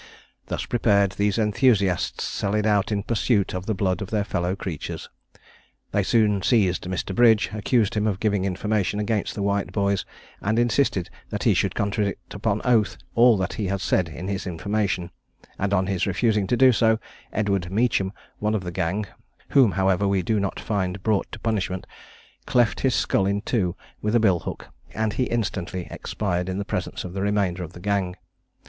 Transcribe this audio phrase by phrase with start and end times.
[0.47, 5.11] Thus prepared, these enthusiasts sallied out in pursuit of the blood of their fellow creatures.
[5.91, 7.13] They soon seized Mr.
[7.13, 10.03] Bridge, accused him of giving information against the White Boys,
[10.41, 14.47] and insisted that he should contradict upon oath all that he had said in his
[14.47, 15.11] information;
[15.59, 16.97] and on his refusing to do so,
[17.31, 19.05] Edward Mecham, one of the gang
[19.49, 21.85] (whom, however, we do not find brought to punishment),
[22.47, 26.65] cleft his skull in two with a bill hook, and he instantly expired in the
[26.65, 28.15] presence of the remainder of the gang.